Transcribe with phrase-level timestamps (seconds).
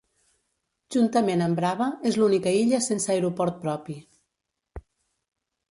[0.95, 4.01] Juntament amb Brava, és l'única illa sense aeroport propi.